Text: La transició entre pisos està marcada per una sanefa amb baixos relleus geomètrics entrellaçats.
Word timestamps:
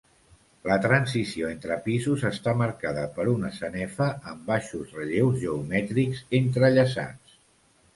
La 0.69 0.77
transició 0.85 1.49
entre 1.55 1.77
pisos 1.83 2.25
està 2.31 2.55
marcada 2.63 3.05
per 3.19 3.29
una 3.37 3.53
sanefa 3.61 4.11
amb 4.33 4.45
baixos 4.53 4.99
relleus 5.01 5.41
geomètrics 5.47 6.29
entrellaçats. 6.45 7.43